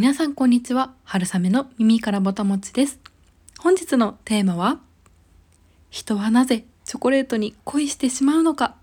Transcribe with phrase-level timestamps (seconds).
[0.00, 0.94] 皆さんこんにちは。
[1.02, 3.00] 春雨の耳からぼたもちです。
[3.58, 4.78] 本日のテーマは
[5.90, 8.76] 人はなぜチョコレートに恋してしまうのか。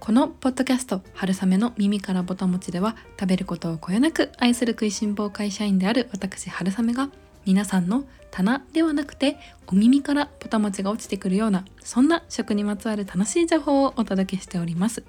[0.00, 7.10] このポッドキャスト「春雨の耳からぼたもち」では食べることをこよなく愛する食いしん坊会社員である私春雨が
[7.44, 9.36] 皆さんの棚ではなくて
[9.66, 15.02] お耳からポタマチが落ちてくるようなそんな食にまつわる楽しい情報をお届けしております。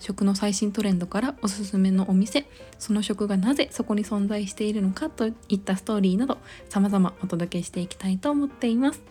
[0.00, 2.46] 食の最新トレンドからおすすめのお店
[2.78, 6.38] その食がなぜそこに存在しているのかといったストーリーなど
[6.68, 9.02] 様々お届けしていきたいと思っています。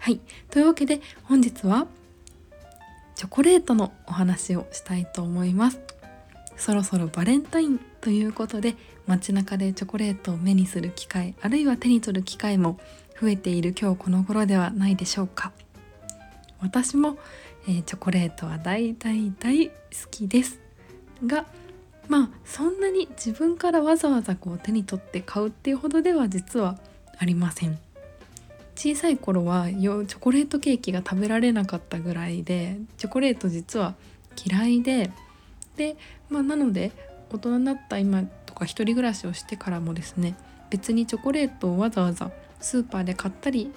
[0.00, 0.20] はい。
[0.50, 1.86] というわけで本日は
[3.14, 5.80] チョコレートのお話をしたいと思います。
[6.56, 12.78] そろそろバレンタインということで街中でチョコレートを目にする機会あるいは手に取る機会も
[13.20, 15.52] 増えている今日この頃ではないでしょうか。
[16.60, 17.18] 私も、
[17.68, 19.72] えー、チョコレートは大大大好
[20.10, 20.58] きです
[21.26, 21.46] が
[22.08, 26.78] まあそんなに自分からわざわざこう手に取って買うっていうほどでは実は
[27.18, 27.78] ありません。
[28.76, 33.94] 小さい頃はチョコレートケーキが食べられなかったぐらいでチョコレート実は
[34.44, 35.12] 嫌いで
[35.76, 35.96] で、
[36.28, 36.90] まあ、なので
[37.30, 38.24] 大人になった今
[38.54, 40.36] とか一人暮らしをしてからもですね
[40.70, 42.30] 別にチョコレートをわざわざ
[42.60, 43.72] スーパーで買ったり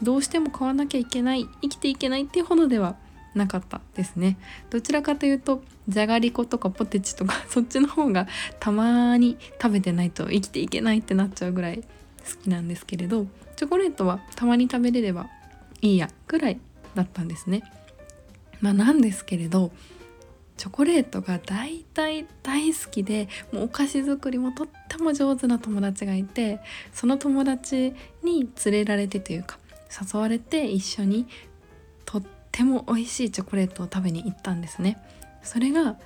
[0.00, 2.96] どうしても買わなきゃいけない生きていけないっていうほどでは
[3.34, 4.36] なかったですね。
[4.68, 8.26] どちらかというとじゃがりことかポテチとか そっちの方が
[8.60, 13.26] たまに食べてないと生きていけないってなっちゃうぐらい好きなんですけれど
[13.56, 15.28] チョコレートはたまに食べれれば
[15.80, 16.60] いいやぐらい
[16.94, 17.62] だったんですね。
[18.60, 19.72] まあなんですけれど
[20.56, 26.60] チョコレートが大体大好きでもうお菓子作りもとっても上手な友達がいて
[26.92, 29.58] その友達に連れられてというか
[30.12, 31.26] 誘われて一緒に
[32.04, 34.98] とっても美味しいチョコレートを食べに行ったんですね。
[35.42, 35.96] それが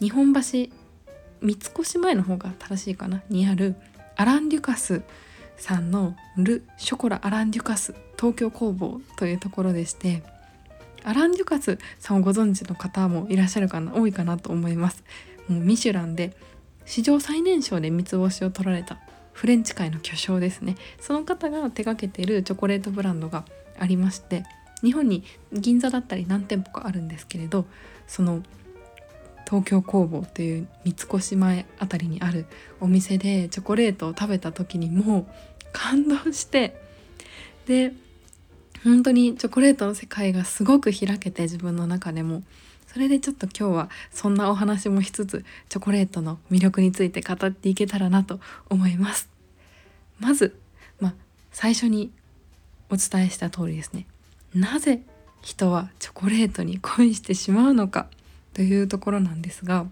[0.00, 0.70] 日本橋三
[1.42, 3.76] 越前の方が正しいかなにある
[4.16, 5.02] アラン・デュカス
[5.56, 10.22] さんのル・ショコラ・アラン・デュカス東京工房というところでして
[11.04, 15.04] アラン・デュカスさんをご存知の方もいらっしゃるかな多いかなと思います。
[15.48, 16.36] もうミシュランで
[16.86, 18.98] 史上最年少で三つ星を取られた
[19.32, 20.76] フレンチ界の巨匠ですね。
[21.00, 23.44] その方が手掛けているチョコレートブランドが
[23.78, 24.44] ありまして
[24.82, 27.64] 日本に銀座だったり何店舗かあるんですけれど
[28.06, 28.42] その
[29.46, 32.46] 東京工房という三越前あたりにある
[32.80, 35.26] お店でチョコレートを食べた時にもう
[35.72, 36.80] 感動して
[37.66, 37.92] で
[38.84, 42.42] 本当にチョコレートの世界がすごく開けて自分の中でも。
[42.92, 49.28] それでちょっと今日はそんなお話もしつつチョコレートの魅力について語っていけたらなと思います。
[50.18, 50.58] まず、
[50.98, 51.14] まあ、
[51.52, 52.10] 最初に
[52.90, 54.06] お伝えした通りですね。
[54.54, 55.02] なぜ
[55.42, 58.08] 人はチョコレートに恋してしまうのか
[58.54, 59.86] というところなんですが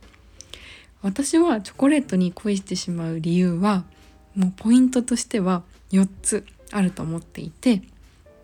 [1.02, 3.84] 私はチョコレートに恋してしまう理由は
[4.34, 5.62] もうポイントとしては
[5.92, 7.82] 4つあると思っていて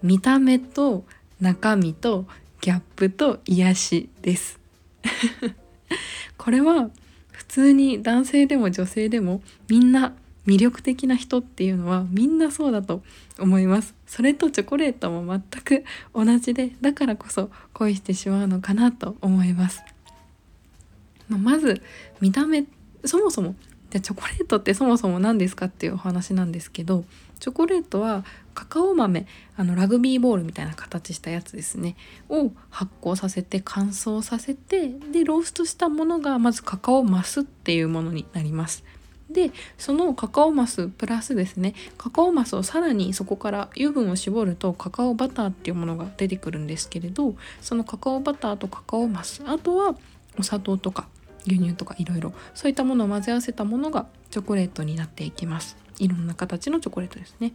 [0.04, 1.06] 見た目と
[1.40, 2.26] 中身と
[2.60, 4.60] ギャップと癒しです。
[6.36, 6.90] これは
[7.32, 10.12] 普通に男性でも女性でもみんな
[10.46, 13.02] 魅力的な人っていうのはみんなそうだと
[13.38, 13.94] 思います。
[14.06, 19.82] それとチョコレートも全く同じでだからこそ恋してしまうのかなと思います。
[21.30, 21.80] まず
[22.20, 22.66] 見た目
[23.06, 23.54] そもそも
[23.88, 27.06] じゃチョコレートってそもそも何ですかっていうお話なんですけど
[27.40, 29.26] チョコレートはカカオ豆
[29.56, 31.96] あのラグビーボールみたいな形したやつですね
[32.28, 38.84] を発酵させて乾燥させてでローストしたものがまずカカオマスっていうものになります。
[39.30, 49.96] でそのカカオマスプラスですねカカオマスをさらにそこから油分を絞るとカカオバターっていうものが出てくるんですけれどそのカカオバターとカカオマスあとは
[50.38, 51.08] お砂糖とか
[51.46, 55.76] 牛乳とかいろいろそういったものを混ぜ合わせたものがチョコレートになっていきます。
[55.98, 57.52] いろんな形のチョコレートですね。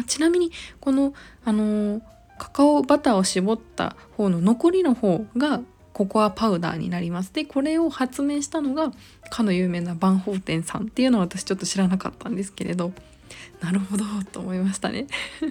[0.00, 0.50] まあ、ちなみに
[0.80, 1.12] この、
[1.44, 2.02] あのー、
[2.38, 5.60] カカオバターを絞った方の残りの方が
[5.92, 7.34] ココアパウダーになります。
[7.34, 8.92] でこれを発明したのが
[9.28, 12.92] かの有名なバンホーテンさんっていうのは私ちょっと知らなかったんですけれど
[13.60, 15.06] なるほどと思いましたね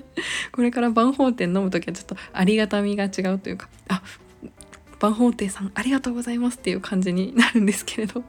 [0.52, 4.02] これからバンホーテン飲む時はちょっとありがたみが違うというかあ
[5.00, 8.24] バンホーテンさんありがとうございますっていう感じになるんですけれど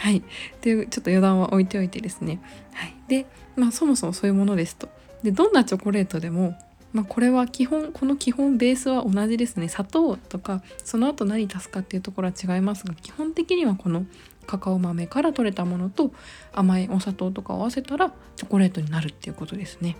[0.00, 0.22] はい。
[0.62, 2.40] というちょっと余談は置いておいてですね。
[2.72, 2.94] はい。
[3.06, 3.26] で、
[3.60, 4.88] まあそもそもそういうものですと。
[5.22, 6.56] で、どんなチョコレートでも、
[6.92, 9.68] まあこれは基本、この基本ベースは同じですね。
[9.68, 14.06] 砂糖とか、その後何足すかっていうところは違いますが、基本的にはこの
[14.46, 16.12] カカオ豆から取れたものと
[16.52, 19.96] 甘いお砂糖とかを合わせたらチョコレートになるっていうことですね。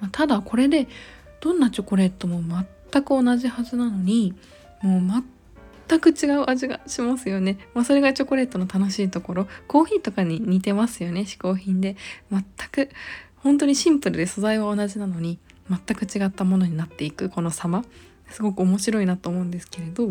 [0.00, 0.88] まあ、ただこれで
[1.40, 2.40] どんなチョコレートも
[2.90, 4.34] 全く同じはずなのに
[4.80, 5.00] もう
[5.88, 9.48] 全く違う味がしますよね、まあ、それがチョコレートの楽しいところ。
[9.66, 11.96] コーヒーとかに似てますよね嗜好品で。
[12.30, 12.90] 全く
[13.36, 15.38] 本当にシンプルで素材は同じなのに
[15.68, 17.84] 全く違ったものになっていくこの様。
[18.30, 20.08] すごく面白いなと思うんですけれど、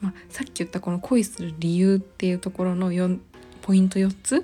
[0.00, 3.18] まあ、さっき言ったこの恋する理由っていうところの4
[3.62, 4.42] ポイント4つ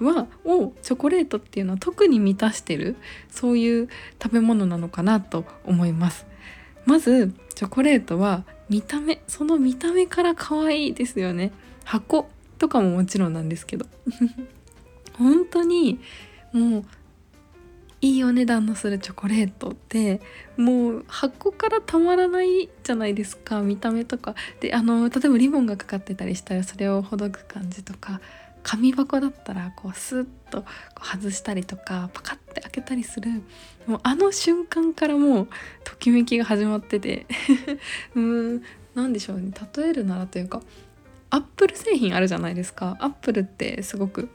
[0.00, 2.96] はをチョコレートっていうのは特に満たしてる
[3.28, 3.88] そういう
[4.22, 6.26] 食べ物なのかなと思います。
[6.86, 11.52] まずチョコレートは見た目その見た目から可愛いですよね。
[11.84, 13.86] 箱とかももちろんなんですけど。
[15.18, 15.98] 本当に
[16.52, 16.84] もう
[18.00, 20.20] いいお値段のするチョコレートって
[20.56, 24.34] もう箱からたまらないじゃないですか見た目とか。
[24.60, 28.20] であの例えばリボンがかかってたりしたらそれをほどく感じとか。
[28.62, 30.64] 紙箱だったらこうスッと
[31.00, 33.30] 外したりとかパカッて開けたりする
[33.86, 35.48] もうあの瞬間からもう
[35.84, 37.26] ときめきが始まってて
[38.14, 38.62] うーん
[38.94, 39.52] 何でしょうね。
[39.76, 40.62] 例えるならというか
[41.30, 42.96] アップル製品あるじゃないですか。
[43.00, 44.28] アップルってすごく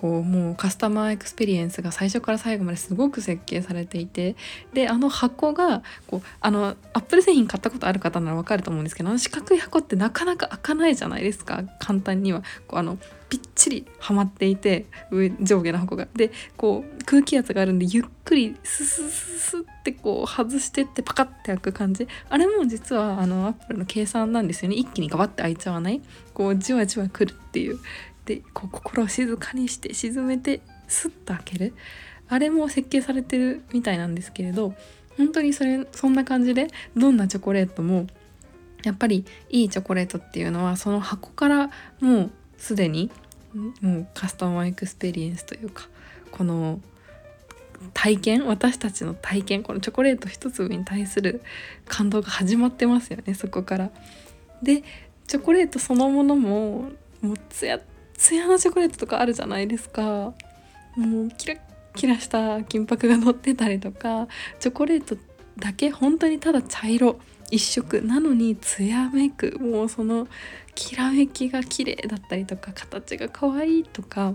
[0.00, 4.34] こうもうカスタマーエクスペリエンスが最初から最後まですごく設計されていて
[4.72, 11.64] であの箱がこうあのアップル製品買ったことある方なら分かると思うんですけどあの四角い箱ってなかなか開かないじゃないですか。
[11.78, 12.42] 簡単には。
[12.66, 12.98] こうあの
[13.28, 16.08] ぴっちりはまっていて上上下の箱が。
[16.14, 22.08] でこう空気圧があるんでゆっくりススススってこう外してってパカッて開く感じ。
[22.28, 24.76] あれも実はあのアップルの計算なんですよね。
[24.76, 26.00] 一気にガバッて開いちゃわない。
[26.32, 27.78] こうじわじわくるっていう。
[28.26, 31.74] でこう心を静かにして沈めてスッと開ける
[32.28, 34.74] あれも設計されてるみたいなんですけれど
[35.16, 38.06] 本当にそれそんな感じでどんなチョコレートも
[38.84, 41.70] やっぱりいいチョコレートっていうのはその箱から
[42.00, 43.10] もうすでに
[43.82, 45.88] もうカスタマーエクスペリエンスというか
[46.30, 46.80] この
[47.94, 51.42] 体験私たちの体験このチョコレート一粒に対する
[51.86, 53.90] 感動が始まってますよねそこから。
[54.62, 54.82] で
[55.26, 56.90] チョコレートそのものも
[57.22, 57.80] もうツヤ
[58.20, 60.34] ツヤのチョコレートとかあるじゃないですか。
[60.94, 61.58] もうキラッ
[61.96, 64.28] キラした金箔が乗ってたりとか
[64.58, 65.16] チョコレート
[65.58, 67.18] だけ本当にただ茶色
[67.50, 70.28] 一色なのに艶めくもうその
[70.74, 74.34] きらめきが綺麗だったりとか形が可愛いとか。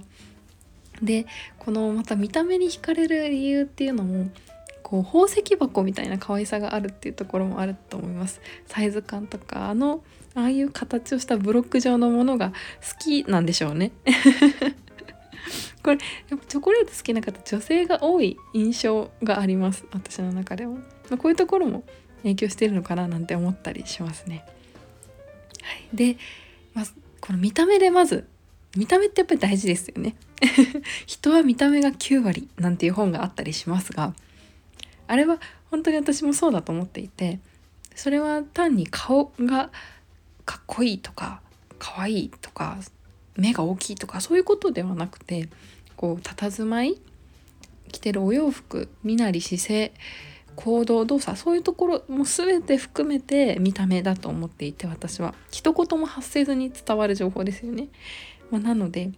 [1.02, 1.28] で
[1.60, 4.30] このまた見た目に惹かれる理由っていうのも
[4.82, 8.42] こう宝石箱みたいな可愛さがあるっていうところもあると思います。
[8.66, 10.02] サイズ感とかあの
[10.36, 13.92] ああいう形をしたブロック状のものが好きなんでしょうね
[15.82, 15.98] これ
[16.30, 20.76] やっぱチョコレート好きな方女性が多い印象があります私の中では、
[21.10, 21.84] ま、こういうところも
[22.24, 24.44] 影響してるのかななんて思ったりしますね。
[25.62, 26.18] はい、で、
[26.74, 26.86] まあ、
[27.22, 28.28] この見た目でまず
[28.76, 30.16] 見た目ってやっぱり大事ですよね。
[31.06, 34.14] 人は見た目が9割なんていう本があったりしますが
[35.08, 35.40] あれは
[35.72, 37.40] 本当に私もそうだと思っていて
[37.96, 39.72] それは単に顔が
[40.46, 41.42] かっこいいとか
[41.80, 42.78] 可愛いとか
[43.36, 45.50] 目が大きいとかそういうことではなくて
[45.96, 46.98] こう佇まい
[47.92, 49.94] 着てるお洋服身なり姿勢
[50.56, 57.90] 行動動作そういうところも全て含めて見た目だと思っていて私は一言も発せずに伝わる情報ですよね。
[58.52, 59.12] まあ、なので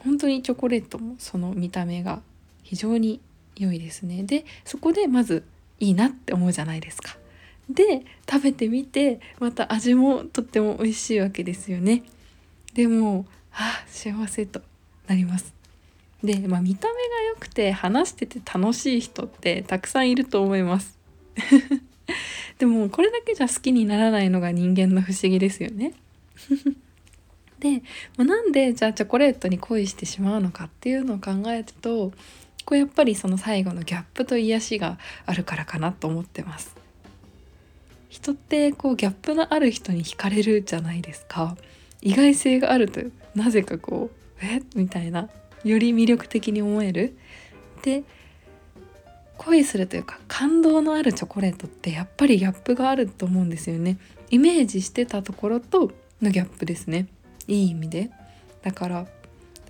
[0.00, 2.20] 本当にチョコレートもその見た目が
[2.62, 3.20] 非常に
[3.56, 4.24] 良いですね。
[4.24, 5.44] でそこでまず
[5.80, 7.16] いいなって思うじゃないですか。
[7.68, 12.02] で食べてみてまた味もとっても美味しいわけですよね。
[12.74, 14.60] でもあ幸せと
[15.06, 15.54] なります。
[16.22, 16.98] で、まあ、見た目が
[17.34, 20.98] 良くて話してて楽しい人ってたくさんいると思います。
[22.58, 25.92] でもこれだけじゃ好きにならないのが人間の不思議ですよね。
[27.60, 27.82] で、
[28.16, 32.12] まあ、なんでじゃあチョコレートに恋してしまうのかっていうのを考えると
[32.64, 36.83] これやっぱりその最後のギャップと癒しがあるからかなと思ってます。
[38.14, 41.56] 人ってこうギャップのある人に惹かれるじゃないですか。
[42.00, 43.00] 意外性があると
[43.34, 44.08] なぜかこ
[44.40, 44.62] うえ？
[44.76, 45.28] みたいな
[45.64, 47.16] より魅力的に思える。
[47.82, 48.04] で
[49.36, 53.98] 恋するというか感動のあるチョコレートってやっぱりギャップがあると思うんですよね。
[54.30, 55.90] イメージしてたところと
[56.22, 57.08] のギャップですね。
[57.48, 58.10] いい意味で。
[58.62, 59.06] だから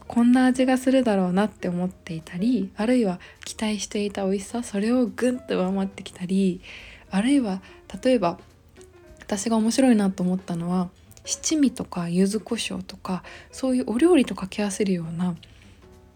[0.07, 6.61] こんな味がするだろうなって思っていたりあるいは期待していた美味しさそれをグンと上回ってきたり
[7.11, 7.63] あるいは
[8.03, 8.38] 例えば
[9.21, 10.88] 私が面白いなと思ったのは
[11.25, 15.35] 七味とか柚子胡椒とかそういうお料理と掛け合わせるような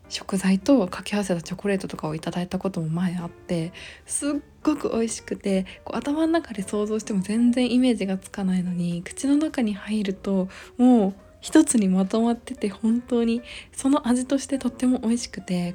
[0.09, 3.73] 食材と掛け合わせたチョコレートとかをいただいたことも前あって
[4.07, 4.33] すっ
[4.63, 15.75] ごく美味しくてこう頭の中で想像しても全然イメージがつかないのに口の中に入るともう一つにまとまってて本当にその味としてとっても美味しくて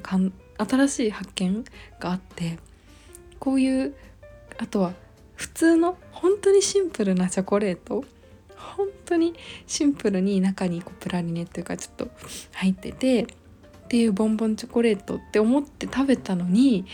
[0.58, 1.64] 新しい発見
[2.00, 2.58] があって
[3.38, 3.94] こういう
[4.58, 4.92] あとは
[5.34, 8.04] 普通の本当にシンプルなチョコレート
[8.56, 9.34] 本当に
[9.66, 12.08] シンプルに中にこうプラリネというかちょっと
[12.52, 13.26] 入っててっ
[13.88, 16.86] ていうボンボンチョコレートって思って食べたのに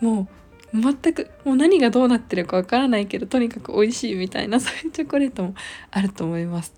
[0.00, 0.28] も
[0.72, 5.54] う全くもう何がどうなってるかわからないけどとにかく美味しいみたいなそういうチョコレートも
[5.90, 6.74] あると思います。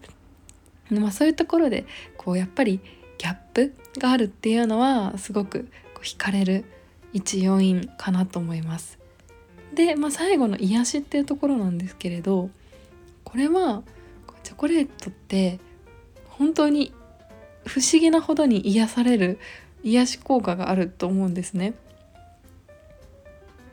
[0.91, 1.85] まあ、そういうところで
[2.17, 2.81] こうやっぱり
[3.19, 6.65] ギャップがあるっていうのはすごくこう惹かれる
[7.13, 8.98] 一要因かなと思います。
[9.75, 12.51] で、まあ、最後の癒しっていうところなんですけれど
[13.25, 13.83] これは
[14.43, 15.61] チョコレートって
[16.29, 16.93] 本当に
[17.67, 19.39] 不思議なほどに癒される
[19.83, 21.75] 癒し効果があると思うんですね。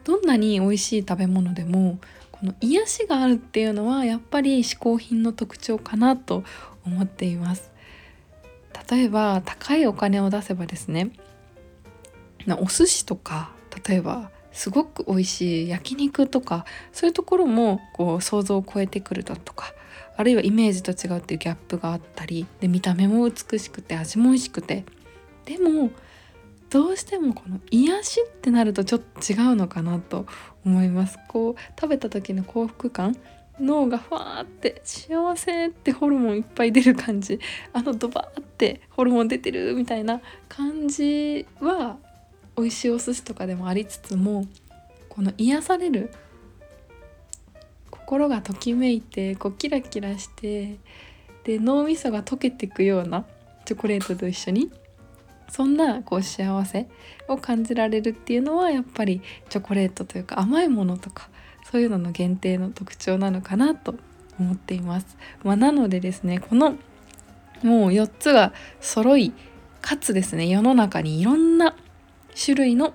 [0.03, 1.97] どんなに美味しい食べ物でも
[2.31, 6.43] この癒しがあるっていうのはやっぱり嗜好品の特徴かなと
[6.85, 7.71] 思っています
[8.89, 11.09] 例えば高いお金を出せばですね
[12.59, 13.51] お寿司とか
[13.87, 19.73] 例えばすごく美味しい焼肉とかそういうところもこう想像を超えてくるだとか
[20.17, 24.85] あるいはイメージと違うっていうギャップがあったりで見た目も美しくて味も美味しくて。
[25.45, 25.91] でも
[26.71, 30.25] どうしてもこの癒しってなるとちょっと違うのかなと
[30.65, 31.19] 思います。
[31.27, 33.15] こう食べた時の幸福感
[33.59, 37.39] 脳がふわーって幸せってホルモンいっぱい出る感じ
[37.71, 40.19] あのドバーってホルモン出てるみたいな
[40.49, 41.97] 感じは
[42.57, 44.45] 美味しいお寿司とかでもありつつも
[45.09, 46.11] この癒される
[47.89, 50.77] 心がときめいてこうキラキラして
[51.43, 53.25] で脳みそが溶けていくような
[53.65, 54.71] チョコレートと一緒に
[55.49, 56.87] そんなこう幸せ
[57.27, 61.29] を感じられるっていうのはやっぱりチョコレートというか甘いものとか
[61.71, 63.95] そういうのの限定の特徴なのかなと
[64.39, 65.17] 思っています。
[65.43, 66.71] まあ、なのでですねこの
[67.63, 69.33] もう4つが揃い
[69.81, 71.75] かつですね世の中にいろんな
[72.39, 72.93] 種類の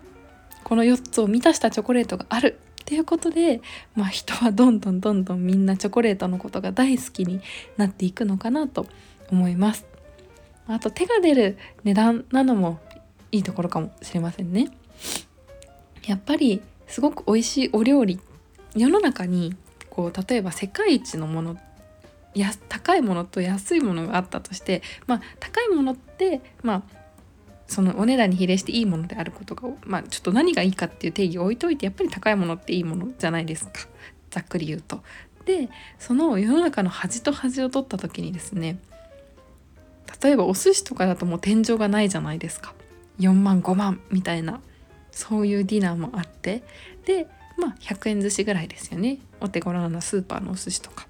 [0.65, 3.61] この4つを満たしたチョコレートがあるっていうことで、
[3.95, 7.41] まあ、人はどんどんどんどんみんなチョコレートのことが大好きに
[7.77, 8.87] なっていくのかなと
[9.31, 9.87] 思います。
[10.67, 12.79] あと手が出る値段なのも
[13.33, 14.71] いいところかもしれませんね。
[16.07, 18.21] やっぱりすごく美味しいお料理
[18.75, 19.55] 世の中に
[19.89, 21.57] こう例えば世界一のもの
[22.35, 27.00] や高いものと安いものがあったとしてまあ高いものってまあ
[27.71, 33.73] そのお値段に比例していいものであることがまあちょっと何がいいかっていう定義を置いといてやっぱり高いものっていいものじゃないですか。
[34.31, 35.03] ざっくり言うと。
[35.47, 38.79] でその世の中の端と端を取った時にですね
[40.23, 42.75] 例えばお寿司とかだともう天井がないじゃないですか。
[43.21, 44.61] 4万5万みたいな
[45.13, 46.65] そういうディナーもあって。
[47.07, 49.19] でまあ100円寿司ぐらいですよね。
[49.41, 51.07] お手頃なスーパーのお寿司とか。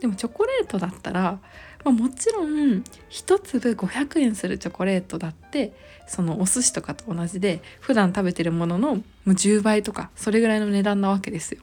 [0.00, 1.38] でもチョコレートだったら、
[1.84, 5.72] まあ、もちろん1粒500円するチョコレートだって
[6.06, 11.60] そのお寿司とかと同じで普段食べてるもののもう10倍とかそれぐらいの値段なわけですよ。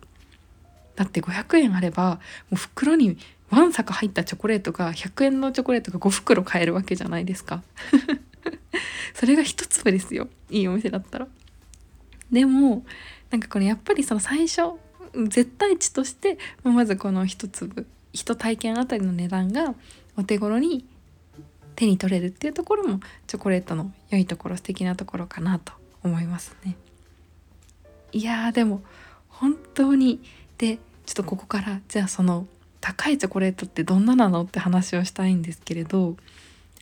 [0.95, 3.17] だって500円あればもう袋に
[3.49, 7.63] わんさか入ったチョコレートが100円のチョコレートが5袋買えるわけじゃないですか。
[9.13, 10.29] それが1粒ですよ。
[10.49, 11.27] いいお店だったら。
[12.31, 12.85] でも
[13.29, 14.73] なんかこれやっぱりその最初
[15.27, 19.73] 絶対値としてまずこの1粒1体験あたりの値段が
[20.17, 20.85] お手頃に
[21.75, 26.75] 手に取れるっていうところもチョコレートの良いところ素敵なところかなと思いますね。
[28.11, 28.81] いやーでも
[29.29, 30.21] 本当に
[30.57, 32.45] でちょっとここからじゃあその
[32.81, 36.17] 高いチョコレートってどんななのって話をしたいんですけれど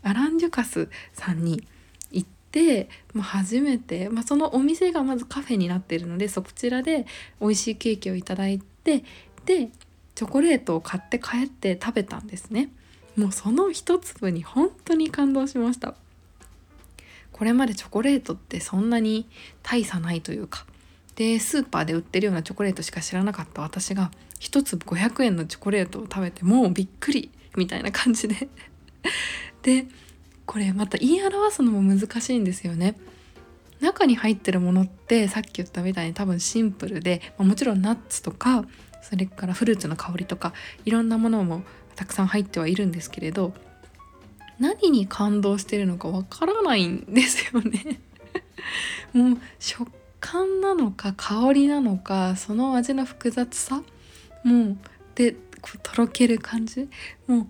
[0.01, 1.67] アラン・デュカスさんに
[2.11, 7.05] 行って、まあ、初めて、まあ、そのお店がまずカフェになってるのでそちらで
[7.41, 9.03] 美味しいケーキをいただいて
[9.45, 9.69] で
[10.15, 12.69] チョコレートを買って帰って食べたんですね
[13.19, 15.93] もうその一粒に本当に感動しました。
[17.33, 19.27] これまでチョコレートってそんなに
[19.61, 20.65] 大差ないというか。
[21.15, 24.09] でスーパーで売ってるようなチョコレートしか知らなかった私が
[24.39, 28.47] 1粒500円のチョコレートを食べてもうびっくりみたいな感じで。
[29.63, 29.85] で
[30.45, 32.95] これまた言い表すのも難しいんですよね。
[33.81, 38.65] 中に入ってるものってさっき言ったみたいに多分シンプルで、まあ、もちろんナッツとか
[39.01, 40.53] それからフルーツの香りとか
[40.85, 41.63] いろんなものも
[41.99, 43.51] たくさん入ってはいるんですけれど
[44.57, 47.99] 何に感動してるのかわからないんですよね。
[49.11, 49.91] もう食
[50.21, 53.83] 感なのか香りなのかその味の複雑さ
[54.45, 54.77] もう
[55.15, 56.87] でこうとろける感じ
[57.27, 57.47] もう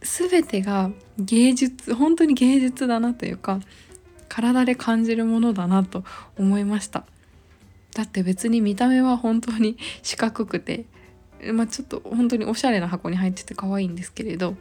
[0.00, 3.60] 全てが芸術本当に芸術だなというか
[4.28, 6.02] 体で感じるものだなと
[6.36, 7.04] 思いました。
[7.94, 10.86] だって別に見た目は本当に四角くて
[11.52, 14.56] まあちょっと本当におしゃれな箱に入ってて可愛いんですけれど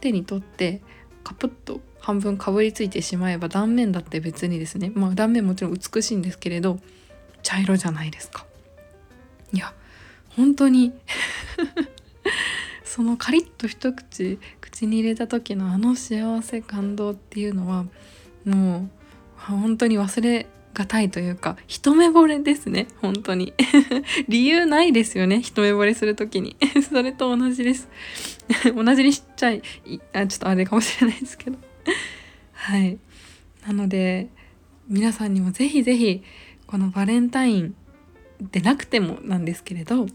[0.00, 0.80] 手に取って
[1.24, 6.78] カプッと半分かぶりついてしまえば断面だって別にですねまあ断面もちろん美しいんですけれど
[7.42, 8.46] 茶色じゃないですか。
[9.52, 9.72] いや
[10.30, 10.92] 本当に
[12.84, 17.86] そのカリッと一口口に入れた時のあの幸せ感動っていうのは
[18.44, 18.90] もう
[19.36, 22.86] 本当に忘れがたいというか一目惚れですね。
[23.02, 23.52] 本当に。
[24.28, 25.42] 理由ないですよね。
[25.42, 26.56] 一目惚れする時に。
[26.88, 27.88] それと同じです。
[28.74, 29.62] 同じにしちゃい
[30.12, 31.58] あちょっとあれかもしれないですけど。
[32.52, 32.98] はい。
[33.66, 34.28] なので
[34.88, 36.22] 皆さんにもぜひぜひ
[36.66, 37.74] このバレンタイン
[38.40, 40.06] でなくてもなんですけれど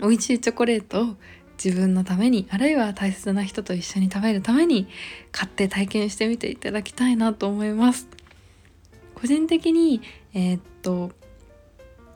[0.00, 1.16] 美味しいチョコレートを
[1.62, 4.88] 自分のためにあるいは大切な人と一緒に食べるために
[5.32, 8.08] 買って体験してみていただきたいなと思います。
[9.16, 10.02] 個人的に
[10.34, 11.10] えー、っと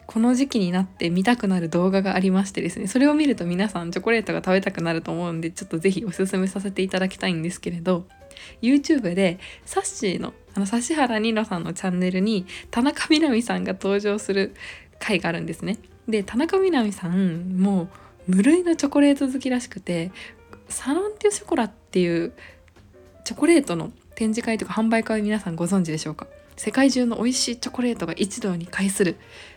[0.06, 8.06] この時期になって見たくなる動画がありましてですねそれを見ると皆さんチョコレートが食べたくなると思うんでちょっと是非おすすめさせていただきたいんですけれど
[8.60, 14.54] YouTube でサッシーのあの指原ニノさんのチャンネルに田中みな実さんが登場する
[14.98, 15.78] 回があるんですね。
[16.08, 17.84] で田中みな実さんも
[18.28, 20.10] う無類のチョコレート好きらしくて
[20.68, 22.32] サロンティュショコラっていう
[23.24, 26.26] チョコレートの展示会とか販売会皆さんご存知でしょうか？
[26.60, 29.16] 世界中の美味しいチョコレートが一堂に会する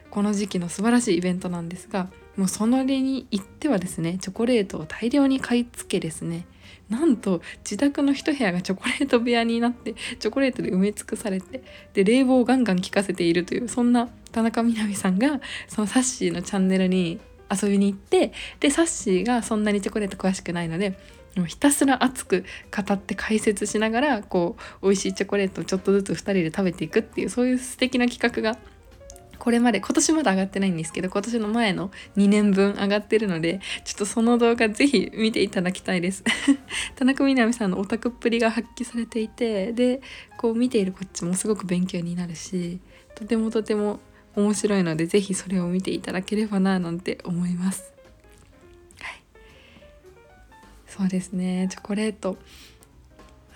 [0.10, 2.08] この時期の素晴らしいイベントなんですが
[2.38, 6.46] もうその例に行ってはですねチョコレートを大量に買い付けですね。
[6.90, 11.62] なんと自宅の一部屋がチョコレート部屋になってチョコレートで埋め尽くされて
[11.94, 17.20] で冷房をガンガン効かせているというそんな田中みな実さんがそのサッシーのチャンネルに
[17.52, 18.32] 遊びに行って
[18.62, 20.98] でサッシーがそんなにチョコレート詳しくないので
[21.36, 28.58] もうひたすら熱く語って解説しながらこう美味しいチョコレートをちょっとずつ2人で食べていくっていうそういう素敵な企画が
[29.44, 36.24] これまで今年まだ上がってないんですけど今年の前の2年分上がってるのでちょっとその動画ぜひ見ていただきたいです
[36.96, 40.02] 田中みな実さんのオタクっぷりが発揮されていてで
[40.38, 42.80] こう見ているこっちもすごく勉強になるし
[43.16, 44.00] とてもとても
[44.36, 47.93] 面白いのでぜひそれを見ていただければななんて思います。
[50.96, 51.68] そうですね。
[51.72, 52.38] チョコレート。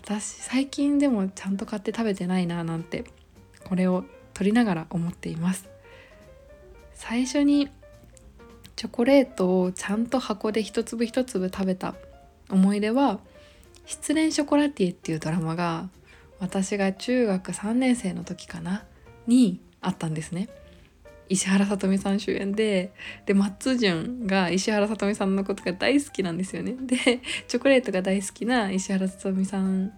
[0.01, 3.03] 私最近でもちゃんと買って食べてないななんて
[3.63, 5.69] これを撮りながら思っています。
[6.95, 7.69] 最初に
[8.75, 11.93] チョコレートをちゃんと箱で一粒一粒食べた
[12.49, 13.19] 思い出は
[13.85, 15.89] 「失恋ショコラティエ」っていうドラマが
[16.39, 18.83] 私が中学3年生の時かな
[19.27, 20.49] にあったんですね。
[21.29, 22.93] 石原さとみさん主演で
[23.25, 26.75] で松潤が石原さとみさんのことが大好きなんですよね。
[26.79, 29.93] でチョコレートが大好きな石原さとみさん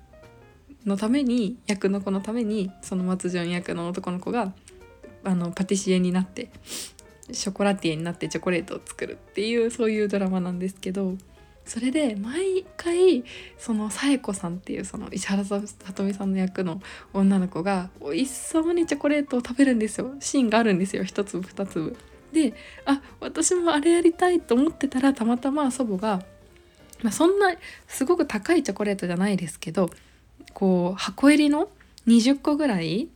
[0.85, 4.53] のために役の子のためにその松潤役の男の子が
[5.23, 6.49] あのパティシエになって
[7.31, 11.15] ショコラティエになってチョコレートを作るっていうそういうドラマなんですけど
[11.69, 13.23] それで毎回
[13.59, 15.61] その紗恵子さんっていうその石原さ
[15.93, 16.81] とみさんの役の
[17.13, 21.95] 女の子が美味しそうにチョコレートを食べるんですよシーンがあるんですよ一粒二粒。
[22.33, 22.55] で
[22.85, 26.23] あ私もあれやりたいと思ってたらたまたま祖母が、
[27.03, 27.53] まあ、そんな
[27.87, 29.91] すごく高いチョコレートじゃないですけど
[30.55, 31.69] こう箱入りの
[32.07, 33.09] 20個ぐらい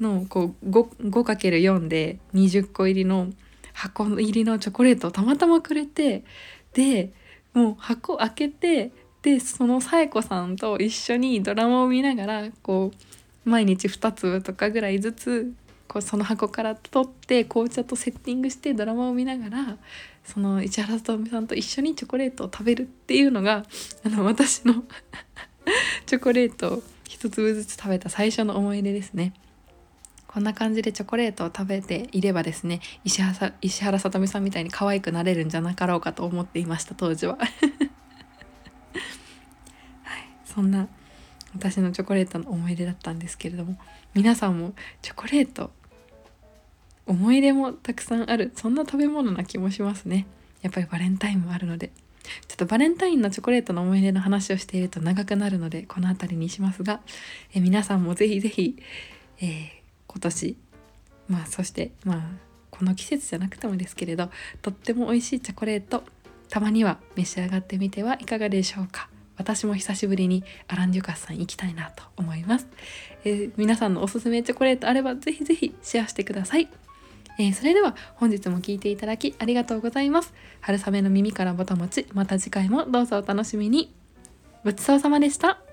[0.00, 3.28] のこう 5×4 で20個入りの
[3.74, 6.24] 箱入りのチョコレートをたまたまくれて
[6.72, 7.12] で
[7.54, 15.52] もう箱開けてでその紗恵子さんと一緒にドラマを見ながらこう毎日2粒とかぐらいずつ
[15.88, 19.76] こうその箱から取って紅茶とセッティングしてドラマを見ながら
[20.24, 23.64] その市原さとみさんと一緒にチョコレートを食べるっていうのが
[24.04, 24.84] あの私の
[26.06, 29.34] チョコレートを一粒ずつ食べた最初の思い出ですね。
[30.32, 37.48] こんな感じでチョコレートを食べていればですね石原石原さとみさんみたいに可愛くなれるんじゃなかろうかと思っていました当時は、 はい、
[40.44, 40.86] そんな
[41.56, 43.76] 私のチョコレートの思い出だったんですけれども
[44.14, 45.72] 皆さんもチョコレート
[47.06, 50.26] 思い出もたくさんあるそんな食べ物な気もしますね。
[50.62, 51.90] やっぱりバレンタインもあるので。
[52.46, 57.00] ちょっとバレンタインのチョコレートの思い出の話をしていると長くなるのでこの辺りにしますが、
[57.54, 58.76] え皆さんもぜひぜひ、
[59.40, 59.79] えー、
[60.10, 60.56] 今年
[61.28, 62.20] まあそしてまあ
[62.70, 64.30] この季節じゃなくてもですけれど
[64.62, 66.02] とっても美味しいチョコレート
[66.48, 72.66] たまには召し上がってみてはいかがでしょうか私も久しぶりにアラン・デュカスさん行きたいなと思います、
[73.24, 76.68] えー、皆さんのおすすめチョコレートあればぜひぜひシェアしてください
[77.38, 80.34] えー、それでは本日も聴いていただきありがとうございます。
[80.60, 83.94] 春雨の耳からぼたもち、また次回もどうぞお楽しみに。
[84.62, 85.69] ごちそうさまでした。